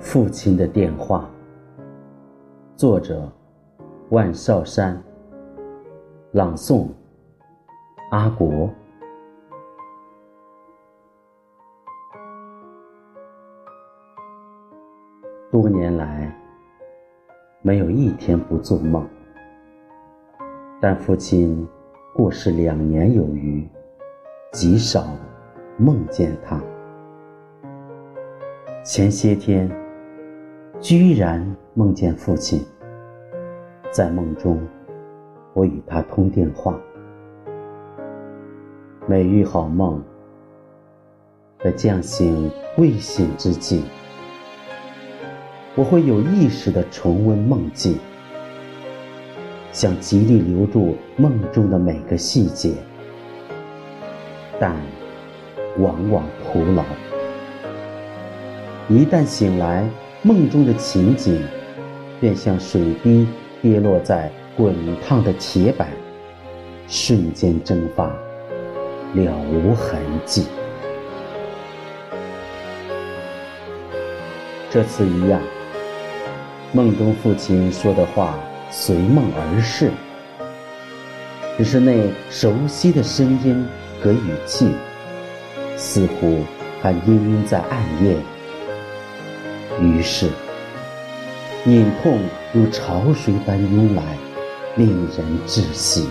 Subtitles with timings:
[0.00, 1.30] 父亲的电话，
[2.76, 3.30] 作者
[4.10, 5.02] 万绍山，
[6.32, 6.88] 朗诵
[8.10, 8.68] 阿国。
[15.50, 16.34] 多年来，
[17.62, 19.08] 没有一天不做梦，
[20.82, 21.64] 但父亲
[22.12, 23.64] 过世两年有余，
[24.50, 25.06] 极少
[25.78, 26.60] 梦见他。
[28.84, 29.70] 前些天。
[30.80, 32.60] 居然梦见父亲，
[33.92, 34.60] 在梦中，
[35.54, 36.76] 我与他通电话。
[39.06, 40.02] 每遇好梦，
[41.62, 43.84] 在将醒未醒之际，
[45.76, 47.96] 我会有意识的重温梦境，
[49.72, 52.74] 想极力留住梦中的每个细节，
[54.60, 54.76] 但
[55.78, 56.84] 往往徒劳。
[58.88, 59.88] 一旦醒来，
[60.20, 61.42] 梦中的情景，
[62.20, 63.26] 便像水滴
[63.62, 65.88] 跌落在滚烫的铁板，
[66.86, 68.08] 瞬间蒸发，
[69.14, 70.44] 了无痕迹。
[74.68, 75.40] 这次一样，
[76.72, 78.38] 梦中父亲说的话
[78.74, 79.90] 随梦而逝，
[81.58, 83.62] 只是那熟悉的声音
[84.00, 84.72] 和语气，
[85.76, 86.38] 似乎
[86.80, 88.16] 还氤氲在暗夜。
[89.78, 90.30] 于是，
[91.66, 92.18] 隐痛
[92.54, 94.16] 如潮水般涌来，
[94.76, 96.08] 令人窒息。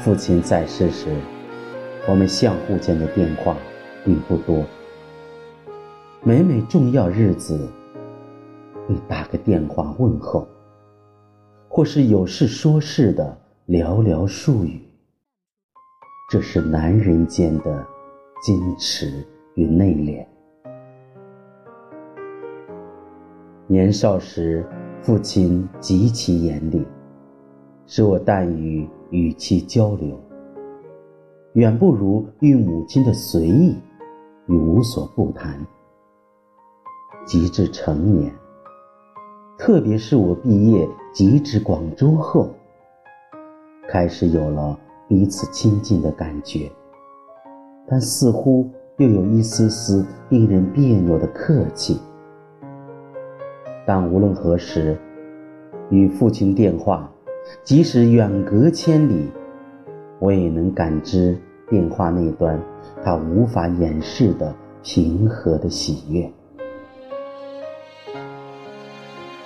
[0.00, 1.06] 父亲在世时，
[2.08, 3.56] 我们相互间的电话
[4.04, 4.64] 并不多，
[6.24, 7.70] 每每重要日子
[8.86, 10.46] 会打个电话问候，
[11.68, 14.80] 或是有事说事的寥寥数语。
[16.30, 17.86] 这是男人间的
[18.44, 19.24] 矜持
[19.54, 20.26] 与内敛。
[23.66, 24.66] 年少时，
[25.00, 26.84] 父亲极其严厉，
[27.86, 30.18] 使我但与与其交流，
[31.54, 33.76] 远不如与母亲的随意
[34.46, 35.58] 与无所不谈。
[37.24, 38.34] 及至成年，
[39.58, 42.48] 特别是我毕业即至广州后，
[43.88, 46.70] 开始有了彼此亲近的感觉，
[47.86, 52.00] 但似乎又有一丝丝令人别扭的客气。
[53.86, 54.98] 但无论何时，
[55.90, 57.08] 与父亲电话，
[57.62, 59.30] 即使远隔千里，
[60.18, 61.38] 我也能感知
[61.68, 62.60] 电话那端
[63.04, 66.28] 他无法掩饰的平和的喜悦。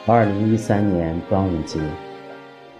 [0.08, 1.80] 二零一三年端午节，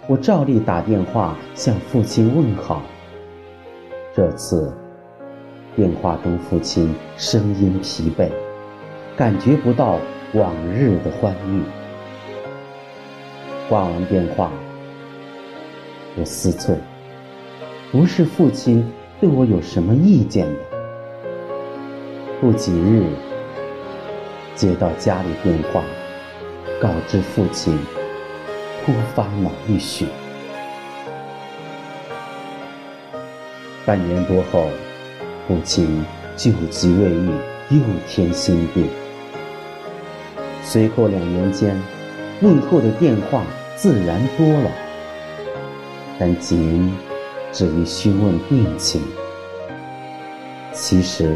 [0.07, 2.81] 我照例打电话向父亲问好。
[4.15, 4.73] 这次，
[5.75, 8.29] 电话中父亲声音疲惫，
[9.17, 9.99] 感觉不到。
[10.33, 11.63] 往日的欢愉。
[13.69, 14.51] 挂完电话，
[16.17, 16.75] 我思忖，
[17.93, 18.85] 不是父亲
[19.21, 20.59] 对我有什么意见的。
[22.41, 23.05] 不几日，
[24.53, 25.81] 接到家里电话，
[26.79, 27.75] 告知父亲
[28.85, 30.05] 突发脑溢血。
[33.83, 34.69] 半年多后，
[35.47, 36.05] 父亲
[36.35, 37.31] 救急未愈，
[37.71, 38.87] 又添新病。
[40.61, 41.75] 随后两年间，
[42.41, 43.43] 问候的电话
[43.75, 44.69] 自然多了，
[46.19, 46.93] 但仅
[47.51, 49.01] 止于询问病情。
[50.73, 51.35] 其实，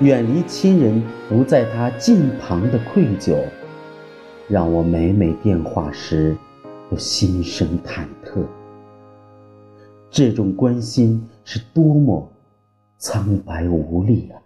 [0.00, 3.44] 远离亲人不在他近旁的愧疚，
[4.50, 6.36] 让我每每电话时
[6.90, 8.44] 都心生忐忑。
[10.10, 12.28] 这种关心是多么
[12.98, 14.42] 苍白无力啊！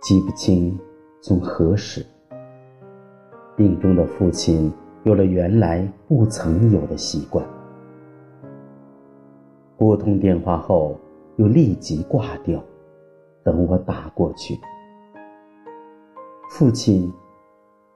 [0.00, 0.78] 记不清
[1.20, 2.02] 从何时，
[3.54, 4.72] 病中的父亲
[5.02, 7.44] 有了原来不曾有的习惯：
[9.76, 10.98] 拨通电话后，
[11.36, 12.58] 又立即挂掉，
[13.42, 14.58] 等我打过去。
[16.56, 17.12] 父亲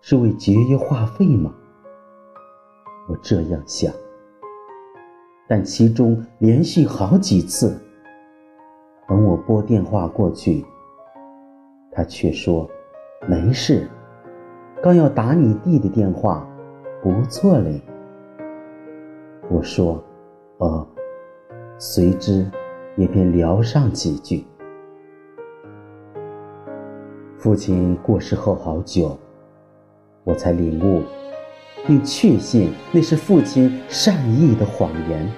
[0.00, 1.54] 是为节约话费吗？
[3.08, 3.94] 我这样想，
[5.46, 7.80] 但其中连续好几次，
[9.06, 10.66] 等我拨电话过去。
[11.92, 12.68] 他却说
[13.30, 13.88] ：“没事，
[14.82, 16.44] 刚要打你弟的电话，
[17.00, 17.80] 不错嘞。”
[19.48, 20.02] 我说
[20.58, 20.84] ：“哦。”
[21.78, 22.44] 随之
[22.96, 24.44] 也便聊上几句。
[27.38, 29.16] 父亲过世后好久，
[30.24, 31.04] 我才领悟，
[31.86, 35.32] 并确信那是父亲善意的谎言。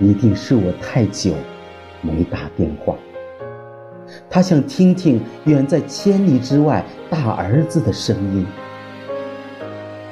[0.00, 1.34] 一定是我太久
[2.02, 2.96] 没打电话。
[4.28, 8.44] 他想听听远在千里之外大儿子的声音，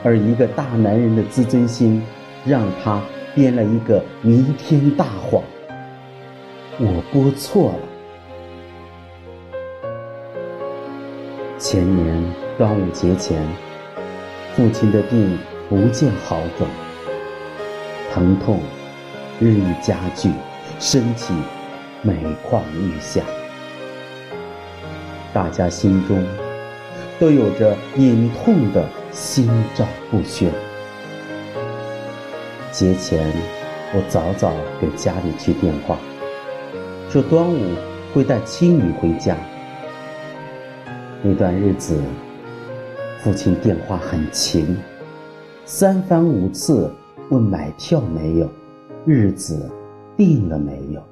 [0.05, 2.01] 而一个大男人的自尊心，
[2.47, 3.03] 让他
[3.35, 5.43] 编了一个弥天大谎。
[6.79, 7.94] 我拨错了。
[11.65, 12.23] 前年
[12.59, 13.43] 端午节前，
[14.55, 16.69] 父亲的病不见好转，
[18.13, 18.61] 疼痛
[19.41, 20.31] 日益加剧，
[20.79, 21.33] 身体
[22.03, 23.23] 每况愈下。
[25.33, 26.23] 大家心中
[27.19, 30.53] 都有着隐痛的心照不宣。
[32.73, 33.27] 节前，
[33.95, 35.97] 我早早给家里去电话，
[37.09, 37.75] 说端午
[38.13, 39.35] 会带妻女回家。
[41.27, 41.99] 那段日子，
[43.21, 44.77] 父亲电话很勤，
[45.65, 46.93] 三番五次
[47.31, 48.49] 问买票没有，
[49.07, 49.71] 日子
[50.19, 51.03] 定了没有。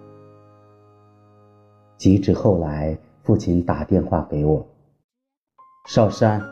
[1.96, 2.98] 及至后来。
[3.22, 4.66] 父亲打电话给我，
[5.86, 6.42] 少山，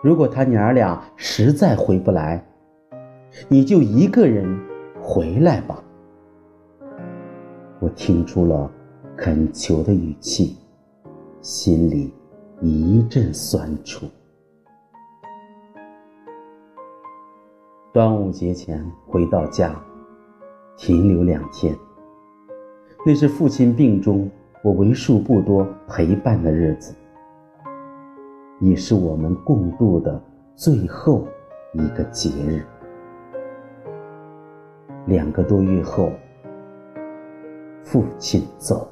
[0.00, 2.46] 如果他娘儿俩实在回不来，
[3.48, 4.46] 你就一个人
[5.02, 5.82] 回来吧。
[7.80, 8.70] 我听出了
[9.16, 10.56] 恳求的语气，
[11.40, 12.14] 心里
[12.60, 14.06] 一阵酸楚。
[17.92, 19.78] 端午节前回到家，
[20.76, 21.76] 停留两天，
[23.04, 24.30] 那是父亲病中。
[24.62, 26.92] 我为数不多陪伴的日子，
[28.58, 30.20] 也是我们共度的
[30.56, 31.24] 最后
[31.72, 32.64] 一个节日。
[35.06, 36.10] 两个多月后，
[37.84, 38.88] 父亲走，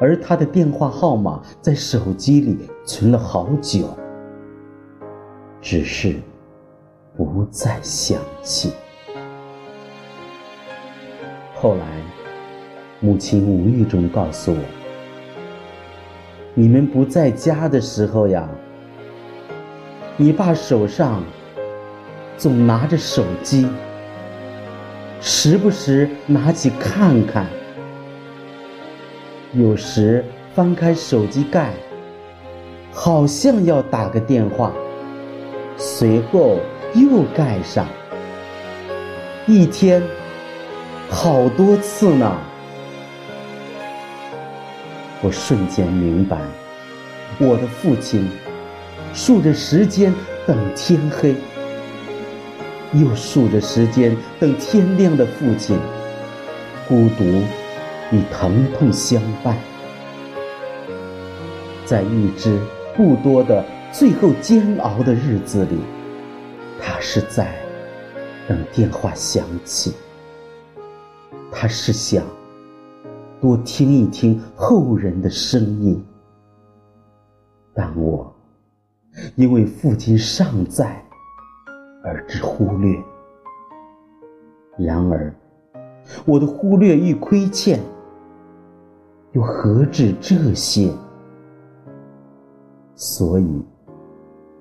[0.00, 3.96] 而他的电话号码在手机里存了好久，
[5.60, 6.16] 只是
[7.16, 8.72] 不再想起。
[11.54, 11.84] 后来。
[13.02, 14.58] 母亲无意中告诉我
[16.52, 18.46] ：“你们不在家的时候呀，
[20.18, 21.24] 你爸手上
[22.36, 23.66] 总拿着手机，
[25.18, 27.46] 时不时拿起看看，
[29.52, 30.24] 有时
[30.54, 31.72] 翻开手机盖，
[32.92, 34.72] 好像要打个电话，
[35.76, 36.60] 随后
[36.94, 37.84] 又盖上，
[39.48, 40.00] 一天
[41.08, 42.32] 好多次呢。”
[45.20, 46.38] 我瞬间明白，
[47.38, 48.28] 我的父亲
[49.12, 50.14] 数着时间
[50.46, 51.34] 等天黑，
[52.92, 55.76] 又数着时间等天亮的父亲，
[56.88, 57.42] 孤独
[58.12, 59.56] 与疼痛相伴，
[61.84, 62.58] 在一支
[62.96, 65.78] 不多的最后煎熬的日子里，
[66.80, 67.54] 他是在
[68.48, 69.92] 等电话响起，
[71.52, 72.24] 他是想。
[73.40, 76.04] 多听一听后人的声音，
[77.72, 78.30] 但我
[79.34, 81.02] 因为父亲尚在
[82.04, 82.94] 而之忽略。
[84.76, 85.34] 然而，
[86.26, 87.80] 我的忽略与亏欠，
[89.32, 90.90] 又何止这些？
[92.96, 93.64] 所以，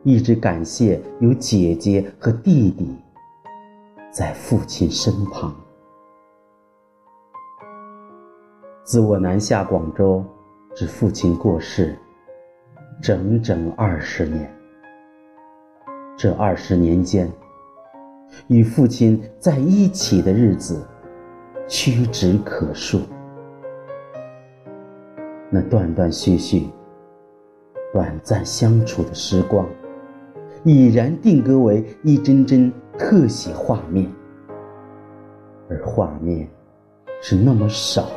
[0.04, 2.95] 一直感谢有姐姐和弟弟
[4.11, 5.54] 在父亲身旁。
[8.83, 10.23] 自我南下广州，
[10.76, 11.97] 至父亲过世，
[13.02, 14.56] 整整二十年。
[16.16, 17.31] 这二十年间，
[18.47, 20.85] 与父亲在一起的日子
[21.68, 23.02] 屈指可数。
[25.52, 26.70] 那断断续续、
[27.92, 29.68] 短暂相处的时光，
[30.64, 34.08] 已然定格为一帧帧特写画面，
[35.68, 36.48] 而画面
[37.20, 38.10] 是那么少。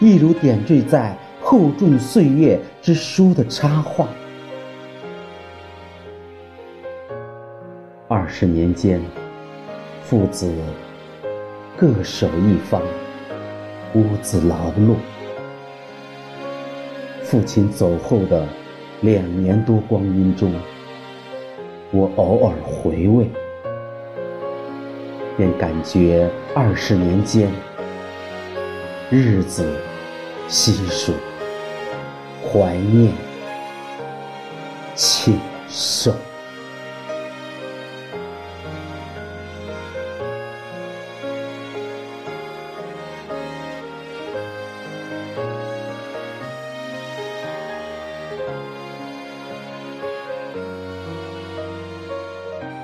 [0.00, 4.08] 一如点缀在厚重岁月之书的插画。
[8.08, 9.02] 二十年间，
[10.00, 10.50] 父子
[11.76, 12.80] 各守一方，
[13.94, 14.96] 屋子劳碌。
[17.30, 18.48] 父亲走后的
[19.02, 20.50] 两年多光阴中，
[21.90, 23.26] 我偶尔回味，
[25.36, 27.50] 便感觉二十年间。
[29.10, 29.78] 日子
[30.48, 31.12] 稀疏，
[32.50, 33.12] 怀念，
[34.94, 36.14] 庆寿。